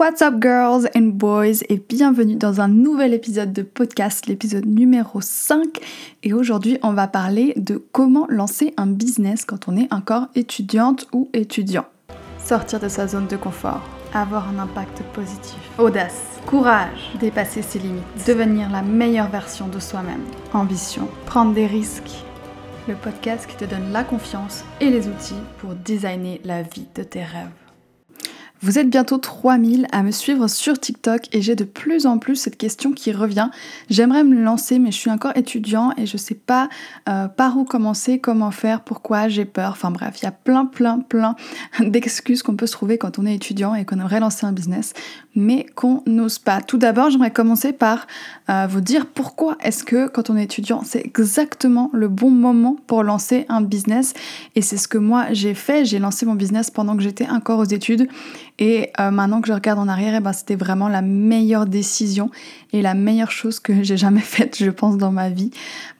[0.00, 5.20] What's up girls and boys et bienvenue dans un nouvel épisode de podcast, l'épisode numéro
[5.20, 5.78] 5.
[6.22, 11.06] Et aujourd'hui on va parler de comment lancer un business quand on est encore étudiante
[11.12, 11.84] ou étudiant.
[12.42, 13.82] Sortir de sa zone de confort,
[14.14, 20.24] avoir un impact positif, audace, courage, dépasser ses limites, devenir la meilleure version de soi-même,
[20.54, 22.24] ambition, prendre des risques.
[22.88, 27.02] Le podcast qui te donne la confiance et les outils pour designer la vie de
[27.02, 27.50] tes rêves.
[28.62, 32.36] Vous êtes bientôt 3000 à me suivre sur TikTok et j'ai de plus en plus
[32.36, 33.48] cette question qui revient.
[33.88, 36.68] J'aimerais me lancer mais je suis encore étudiant et je sais pas
[37.08, 39.70] euh, par où commencer, comment faire, pourquoi, j'ai peur.
[39.70, 41.36] Enfin bref, il y a plein plein plein
[41.80, 44.92] d'excuses qu'on peut se trouver quand on est étudiant et qu'on aimerait lancer un business
[45.34, 46.60] mais qu'on n'ose pas.
[46.60, 48.06] Tout d'abord, j'aimerais commencer par
[48.50, 52.76] euh, vous dire pourquoi est-ce que quand on est étudiant, c'est exactement le bon moment
[52.86, 54.12] pour lancer un business
[54.54, 55.86] et c'est ce que moi j'ai fait.
[55.86, 58.08] J'ai lancé mon business pendant que j'étais encore aux études
[58.58, 62.30] et euh, maintenant que je regarde en arrière, eh ben, c'était vraiment la meilleure décision
[62.72, 65.50] et la meilleure chose que j'ai jamais faite, je pense, dans ma vie.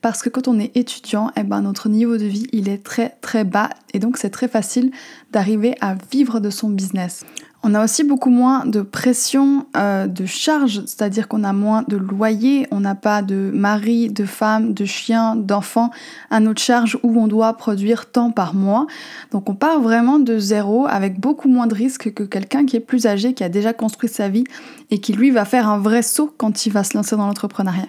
[0.01, 3.17] Parce que quand on est étudiant, eh ben, notre niveau de vie, il est très
[3.21, 4.91] très bas et donc c'est très facile
[5.31, 7.25] d'arriver à vivre de son business.
[7.63, 11.99] On a aussi beaucoup moins de pression euh, de charge, c'est-à-dire qu'on a moins de
[11.99, 15.91] loyer, on n'a pas de mari, de femme, de chien, d'enfants
[16.31, 18.87] à notre charge où on doit produire tant par mois.
[19.31, 22.81] Donc on part vraiment de zéro avec beaucoup moins de risques que quelqu'un qui est
[22.81, 24.45] plus âgé, qui a déjà construit sa vie
[24.91, 27.87] et qui lui va faire un vrai saut quand il va se lancer dans l'entrepreneuriat.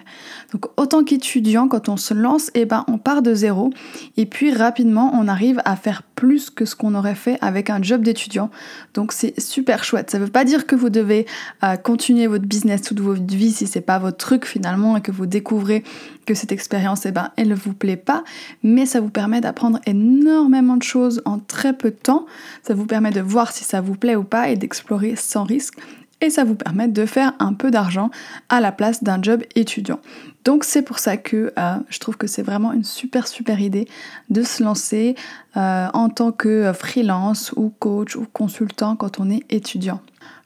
[0.52, 3.70] Donc autant qu'étudiant, quand on se lance, eh ben on part de zéro
[4.16, 7.82] et puis rapidement on arrive à faire plus que ce qu'on aurait fait avec un
[7.82, 8.50] job d'étudiant.
[8.94, 10.10] Donc c'est super chouette.
[10.10, 11.26] Ça veut pas dire que vous devez
[11.64, 15.10] euh, continuer votre business toute votre vie si c'est pas votre truc finalement et que
[15.10, 15.82] vous découvrez
[16.26, 18.22] que cette expérience, eh ben, elle ne vous plaît pas,
[18.62, 22.26] mais ça vous permet d'apprendre énormément de choses en très peu de temps.
[22.62, 25.78] Ça vous permet de voir si ça vous plaît ou pas et d'explorer sans risque
[26.22, 28.10] et ça vous permet de faire un peu d'argent
[28.48, 29.98] à la place d'un job étudiant.
[30.44, 33.86] Donc c'est pour ça que euh, je trouve que c'est vraiment une super super idée
[34.30, 35.14] de se lancer
[35.56, 40.00] euh, en tant que freelance ou coach ou consultant quand on est étudiant.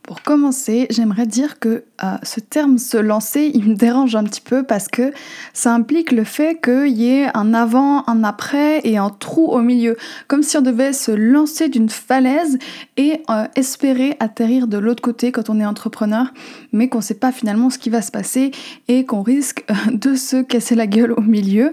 [0.07, 4.41] Pour commencer, j'aimerais dire que euh, ce terme se lancer, il me dérange un petit
[4.41, 5.13] peu parce que
[5.53, 9.61] ça implique le fait qu'il y ait un avant, un après et un trou au
[9.61, 9.97] milieu.
[10.29, 12.59] Comme si on devait se lancer d'une falaise
[12.97, 16.33] et euh, espérer atterrir de l'autre côté quand on est entrepreneur,
[16.71, 18.53] mais qu'on ne sait pas finalement ce qui va se passer
[18.87, 21.73] et qu'on risque euh, de se casser la gueule au milieu.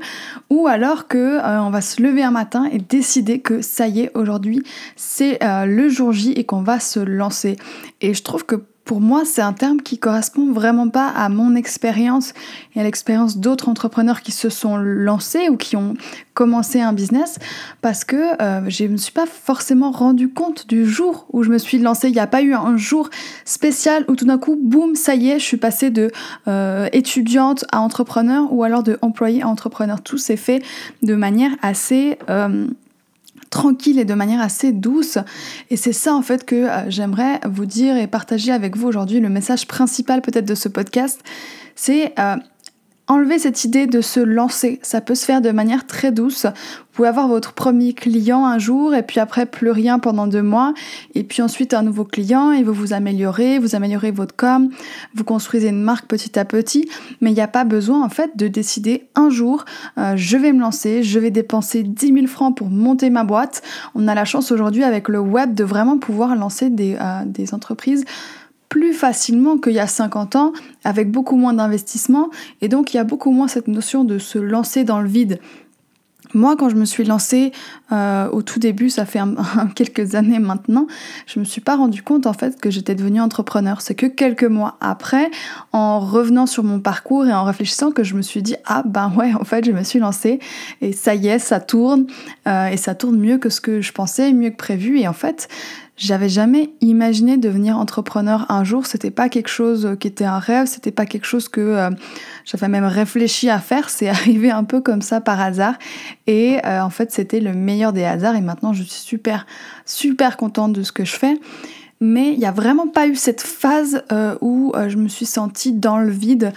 [0.50, 4.12] Ou alors que on va se lever un matin et décider que ça y est,
[4.16, 4.64] aujourd'hui,
[4.96, 7.58] c'est le jour J et qu'on va se lancer.
[8.02, 11.56] Et je trouve que pour moi, c'est un terme qui correspond vraiment pas à mon
[11.56, 12.34] expérience
[12.76, 15.94] et à l'expérience d'autres entrepreneurs qui se sont lancés ou qui ont
[16.34, 17.40] commencé un business
[17.82, 21.50] parce que euh, je ne me suis pas forcément rendu compte du jour où je
[21.50, 22.10] me suis lancée.
[22.10, 23.10] Il n'y a pas eu un jour
[23.46, 26.12] spécial où tout d'un coup, boum, ça y est, je suis passée de
[26.50, 30.02] euh, étudiante à entrepreneur ou alors de employé à entrepreneur.
[30.02, 30.62] Tout s'est fait
[31.02, 32.18] de manière assez...
[32.30, 32.68] Euh,
[33.54, 35.20] tranquille et de manière assez douce.
[35.70, 39.20] Et c'est ça en fait que euh, j'aimerais vous dire et partager avec vous aujourd'hui.
[39.20, 41.22] Le message principal peut-être de ce podcast,
[41.76, 42.36] c'est euh,
[43.14, 44.80] enlever cette idée de se lancer.
[44.82, 46.46] Ça peut se faire de manière très douce.
[46.46, 50.44] Vous pouvez avoir votre premier client un jour et puis après plus rien pendant deux
[50.44, 50.74] mois
[51.16, 54.70] et puis ensuite un nouveau client et vous vous améliorez, vous améliorez votre com,
[55.16, 56.88] vous construisez une marque petit à petit.
[57.20, 59.66] Mais il n'y a pas besoin en fait de décider un jour
[59.98, 63.62] euh, je vais me lancer, je vais dépenser 10 000 francs pour monter ma boîte.
[63.96, 67.54] On a la chance aujourd'hui avec le web de vraiment pouvoir lancer des, euh, des
[67.54, 68.06] entreprises
[68.74, 70.52] plus facilement qu'il y a 50 ans,
[70.84, 74.40] avec beaucoup moins d'investissement, et donc il y a beaucoup moins cette notion de se
[74.40, 75.40] lancer dans le vide.
[76.34, 77.52] Moi, quand je me suis lancée
[77.92, 79.20] euh, au tout début, ça fait
[79.76, 80.88] quelques années maintenant,
[81.28, 83.80] je me suis pas rendu compte en fait que j'étais devenue entrepreneur.
[83.80, 85.30] C'est que quelques mois après,
[85.72, 89.14] en revenant sur mon parcours et en réfléchissant, que je me suis dit ah ben
[89.16, 90.40] ouais, en fait, je me suis lancée
[90.82, 92.08] et ça y est, ça tourne
[92.48, 95.00] euh, et ça tourne mieux que ce que je pensais, mieux que prévu.
[95.00, 95.48] Et en fait,
[95.96, 98.88] j'avais jamais imaginé devenir entrepreneur un jour.
[98.88, 100.66] C'était pas quelque chose qui était un rêve.
[100.66, 101.90] C'était pas quelque chose que euh,
[102.46, 103.90] j'avais même réfléchi à faire.
[103.90, 105.76] C'est arrivé un peu comme ça par hasard.
[106.26, 108.36] Et euh, en fait, c'était le meilleur des hasards.
[108.36, 109.46] Et maintenant, je suis super,
[109.86, 111.40] super contente de ce que je fais.
[112.02, 115.72] Mais il n'y a vraiment pas eu cette phase euh, où je me suis sentie
[115.72, 116.52] dans le vide,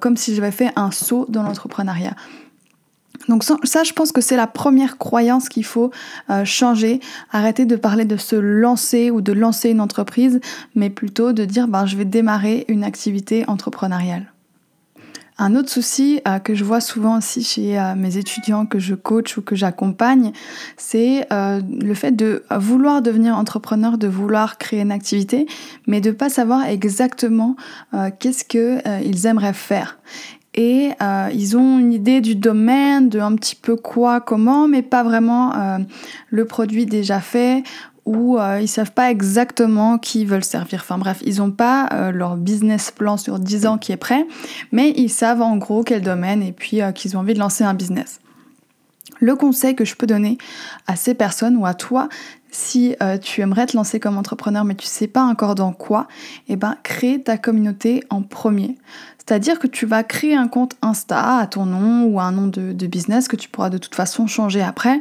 [0.00, 2.16] comme si j'avais fait un saut dans l'entrepreneuriat.
[3.30, 5.92] Donc ça, je pense que c'est la première croyance qu'il faut
[6.30, 6.98] euh, changer.
[7.30, 10.40] Arrêter de parler de se lancer ou de lancer une entreprise,
[10.74, 14.32] mais plutôt de dire ben, je vais démarrer une activité entrepreneuriale.
[15.38, 18.96] Un autre souci euh, que je vois souvent aussi chez euh, mes étudiants que je
[18.96, 20.32] coach ou que j'accompagne,
[20.76, 25.46] c'est le fait de vouloir devenir entrepreneur, de vouloir créer une activité,
[25.86, 27.54] mais de ne pas savoir exactement
[28.18, 29.98] qu'est-ce qu'ils aimeraient faire
[30.54, 30.90] et
[31.32, 35.78] ils ont une idée du domaine, de un petit peu quoi, comment, mais pas vraiment
[36.30, 37.62] le produit déjà fait
[38.10, 40.80] ou euh, ils savent pas exactement qui ils veulent servir.
[40.82, 44.26] Enfin bref, ils n'ont pas euh, leur business plan sur 10 ans qui est prêt,
[44.72, 47.64] mais ils savent en gros quel domaine et puis euh, qu'ils ont envie de lancer
[47.64, 48.20] un business.
[49.20, 50.38] Le conseil que je peux donner
[50.86, 52.08] à ces personnes ou à toi,
[52.50, 56.08] si tu aimerais te lancer comme entrepreneur mais tu sais pas encore dans quoi,
[56.48, 58.76] eh ben crée ta communauté en premier.
[59.30, 62.86] C'est-à-dire que tu vas créer un compte Insta à ton nom ou un nom de,
[62.88, 65.00] business que tu pourras de toute façon changer après.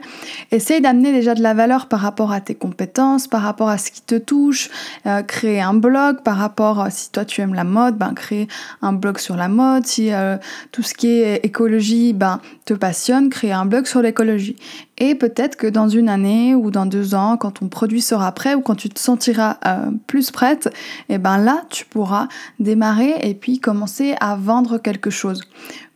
[0.52, 3.90] Essaye d'amener déjà de la valeur par rapport à tes compétences, par rapport à ce
[3.90, 4.70] qui te touche.
[5.08, 8.48] Euh, créer un blog par rapport, à, si toi tu aimes la mode, ben créer
[8.84, 9.88] un blog sur la mode.
[9.88, 10.38] Si euh,
[10.72, 14.58] tout ce qui est écologie ben, te passionne, créer un blog sur l'écologie.
[15.00, 18.54] Et peut-être que dans une année ou dans deux ans, quand ton produit sera prêt
[18.54, 20.68] ou quand tu te sentiras euh, plus prête,
[21.08, 22.28] et eh ben là, tu pourras
[22.60, 25.42] démarrer et puis commencer à vendre quelque chose.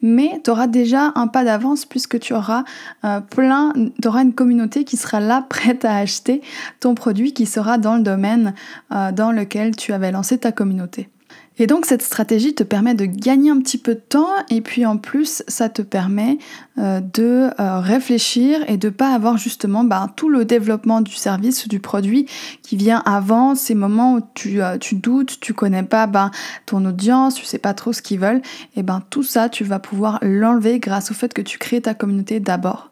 [0.01, 2.63] Mais tu auras déjà un pas d'avance puisque tu auras
[3.03, 6.41] euh, plein, tu auras une communauté qui sera là prête à acheter
[6.79, 8.53] ton produit qui sera dans le domaine
[8.91, 11.09] euh, dans lequel tu avais lancé ta communauté.
[11.57, 14.85] Et donc cette stratégie te permet de gagner un petit peu de temps et puis
[14.85, 16.37] en plus ça te permet
[16.79, 21.65] euh, de euh, réfléchir et de pas avoir justement bah, tout le développement du service
[21.65, 22.25] ou du produit
[22.63, 26.31] qui vient avant ces moments où tu, euh, tu doutes, tu connais pas bah,
[26.65, 28.41] ton audience, tu sais pas trop ce qu'ils veulent.
[28.75, 31.93] Et ben tout ça tu vas pouvoir l'enlever grâce au fait que tu crées ta
[31.93, 32.89] communauté d'abord.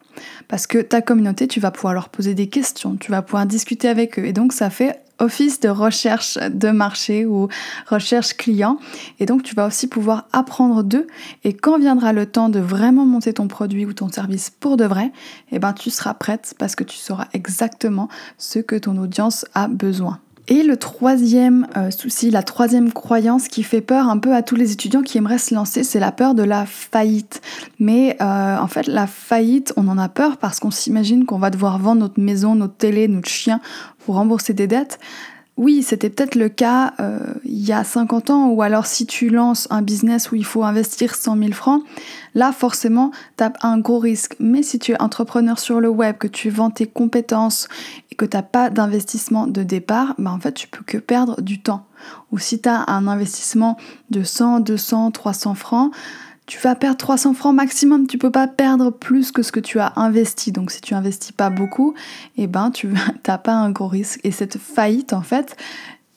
[0.47, 3.87] Parce que ta communauté, tu vas pouvoir leur poser des questions, tu vas pouvoir discuter
[3.87, 4.25] avec eux.
[4.25, 7.47] Et donc ça fait office de recherche de marché ou
[7.87, 8.77] recherche client.
[9.19, 11.07] Et donc tu vas aussi pouvoir apprendre d'eux.
[11.43, 14.85] Et quand viendra le temps de vraiment monter ton produit ou ton service pour de
[14.85, 15.11] vrai,
[15.51, 19.67] eh ben tu seras prête parce que tu sauras exactement ce que ton audience a
[19.67, 20.19] besoin.
[20.51, 24.57] Et le troisième euh, souci, la troisième croyance qui fait peur un peu à tous
[24.57, 27.39] les étudiants qui aimeraient se lancer, c'est la peur de la faillite.
[27.79, 31.51] Mais euh, en fait, la faillite, on en a peur parce qu'on s'imagine qu'on va
[31.51, 33.61] devoir vendre notre maison, notre télé, notre chien
[33.99, 34.99] pour rembourser des dettes.
[35.61, 39.29] Oui, c'était peut-être le cas euh, il y a 50 ans, ou alors si tu
[39.29, 41.83] lances un business où il faut investir 100 000 francs,
[42.33, 44.35] là forcément, tu as un gros risque.
[44.39, 47.67] Mais si tu es entrepreneur sur le web, que tu vends tes compétences
[48.09, 51.39] et que tu n'as pas d'investissement de départ, bah en fait, tu peux que perdre
[51.43, 51.85] du temps.
[52.31, 53.77] Ou si tu as un investissement
[54.09, 55.93] de 100, 200, 300 francs,
[56.51, 59.79] tu vas perdre 300 francs maximum, tu peux pas perdre plus que ce que tu
[59.79, 60.51] as investi.
[60.51, 61.93] Donc si tu investis pas beaucoup,
[62.35, 62.89] eh ben tu
[63.25, 64.19] n'as pas un gros risque.
[64.25, 65.55] Et cette faillite en fait,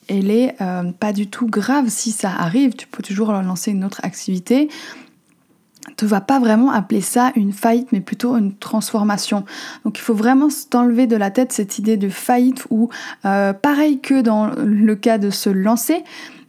[0.09, 2.73] elle est euh, pas du tout grave si ça arrive.
[2.73, 4.67] Tu peux toujours lancer une autre activité.
[5.95, 9.45] Tu vas pas vraiment appeler ça une faillite, mais plutôt une transformation.
[9.85, 12.89] Donc il faut vraiment t'enlever de la tête cette idée de faillite ou
[13.23, 16.03] euh, pareil que dans le cas de se lancer,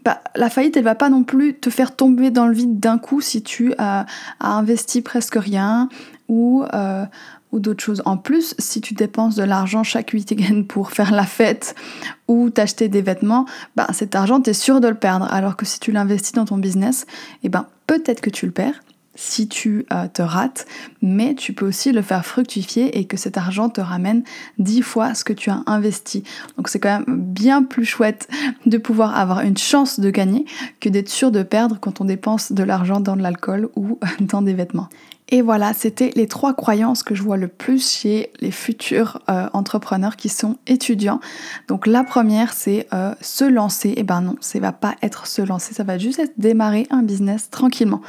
[0.07, 2.97] bah, la faillite, elle va pas non plus te faire tomber dans le vide d'un
[2.97, 4.07] coup si tu as,
[4.39, 5.89] investi presque rien
[6.29, 7.05] ou, euh,
[7.51, 8.03] ou d'autres choses.
[8.05, 11.75] En plus, si tu dépenses de l'argent chaque week-end pour faire la fête
[12.29, 15.27] ou t'acheter des vêtements, bah, cet argent, tu es sûr de le perdre.
[15.33, 17.05] Alors que si tu l'investis dans ton business,
[17.43, 18.81] eh ben, peut-être que tu le perds,
[19.17, 20.67] si tu euh, te rates,
[21.03, 24.23] mais tu peux aussi le faire fructifier et que cet argent te ramène
[24.59, 26.23] dix fois ce que tu as investi.
[26.57, 28.29] Donc c'est quand même bien plus chouette
[28.67, 30.45] de pouvoir avoir une chance de gagner
[30.81, 34.43] que d'être sûr de perdre quand on dépense de l'argent dans de l'alcool ou dans
[34.43, 34.89] des vêtements.
[35.29, 39.49] Et voilà, c'était les trois croyances que je vois le plus chez les futurs euh,
[39.53, 41.19] entrepreneurs qui sont étudiants.
[41.67, 43.89] Donc la première, c'est euh, se lancer.
[43.89, 46.87] Et eh ben non, ça va pas être se lancer, ça va juste être démarrer
[46.91, 48.03] un business tranquillement.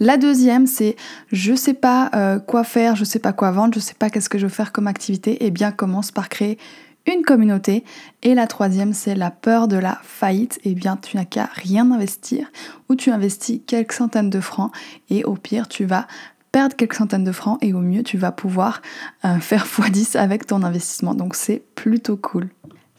[0.00, 0.96] La deuxième, c'est
[1.30, 4.28] je sais pas euh, quoi faire, je sais pas quoi vendre, je sais pas qu'est-ce
[4.28, 5.44] que je veux faire comme activité.
[5.44, 6.58] Et eh bien commence par créer
[7.06, 7.84] une communauté.
[8.22, 10.58] Et la troisième, c'est la peur de la faillite.
[10.64, 12.50] Eh bien, tu n'as qu'à rien investir
[12.88, 14.72] ou tu investis quelques centaines de francs
[15.10, 16.06] et au pire, tu vas
[16.54, 18.80] perdre quelques centaines de francs et au mieux tu vas pouvoir
[19.24, 21.16] euh, faire x10 avec ton investissement.
[21.16, 22.48] Donc c'est plutôt cool.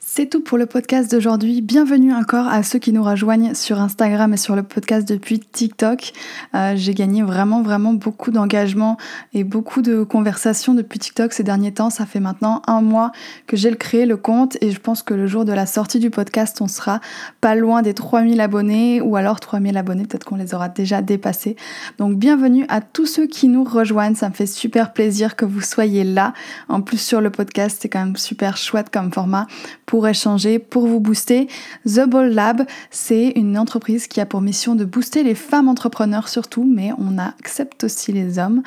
[0.08, 1.64] C'est tout pour le podcast d'aujourd'hui.
[1.64, 6.14] Bienvenue encore à ceux qui nous rejoignent sur Instagram et sur le podcast depuis TikTok.
[6.54, 8.98] Euh, j'ai gagné vraiment vraiment beaucoup d'engagement
[9.34, 11.90] et beaucoup de conversations depuis TikTok ces derniers temps.
[11.90, 13.14] Ça fait maintenant un mois
[13.48, 16.12] que j'ai créé le compte et je pense que le jour de la sortie du
[16.12, 17.02] podcast, on sera
[17.42, 21.56] pas loin des 3000 abonnés ou alors 3000 abonnés, peut-être qu'on les aura déjà dépassés.
[21.98, 24.14] Donc bienvenue à tous ceux qui nous rejoignent.
[24.14, 26.34] Ça me fait super plaisir que vous soyez là.
[26.70, 29.48] En plus sur le podcast, c'est quand même super chouette comme format
[29.96, 31.48] pour échanger, pour vous booster.
[31.86, 36.28] The Ball Lab, c'est une entreprise qui a pour mission de booster les femmes entrepreneurs
[36.28, 38.62] surtout, mais on accepte aussi les hommes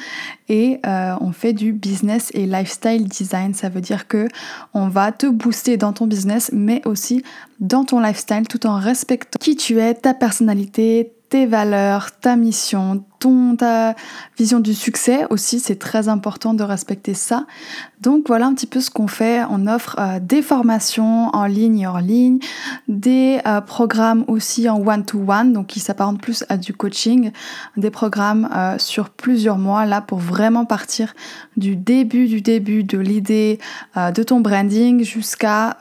[0.49, 3.53] et euh, on fait du business et lifestyle design.
[3.53, 4.27] Ça veut dire que
[4.73, 7.23] on va te booster dans ton business, mais aussi
[7.61, 13.05] dans ton lifestyle, tout en respectant qui tu es, ta personnalité, tes valeurs, ta mission,
[13.19, 13.95] ton, ta
[14.37, 17.47] vision du succès aussi, c'est très important de respecter ça.
[18.01, 19.43] Donc voilà un petit peu ce qu'on fait.
[19.51, 22.39] On offre euh, des formations en ligne et hors ligne,
[22.87, 27.33] des euh, programmes aussi en one-to-one, donc qui s'apparentent plus à du coaching,
[27.77, 31.15] des programmes euh, sur plusieurs mois là pour vraiment partir
[31.57, 33.59] du début du début de l'idée
[33.97, 35.77] de ton branding jusqu'à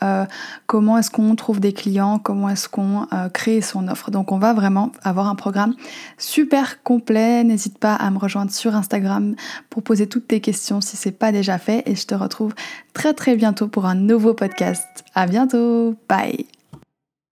[0.66, 4.10] comment est-ce qu'on trouve des clients, comment est-ce qu'on crée son offre.
[4.10, 5.76] Donc on va vraiment avoir un programme
[6.18, 7.27] super complet.
[7.44, 9.36] N'hésite pas à me rejoindre sur Instagram
[9.70, 12.54] pour poser toutes tes questions si c'est pas déjà fait et je te retrouve
[12.94, 14.88] très très bientôt pour un nouveau podcast.
[15.16, 15.96] À bientôt.
[16.10, 16.57] Bye.